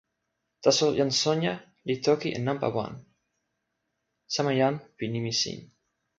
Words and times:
taso 0.63 0.85
jan 0.99 1.11
Sonja 1.21 1.53
li 1.87 1.95
toki 2.05 2.29
e 2.37 2.39
nanpa 2.47 2.67
wan, 2.75 2.93
sama 4.33 4.51
jan 4.59 4.75
pi 4.97 5.05
nimi 5.13 5.33
sin. 5.41 5.59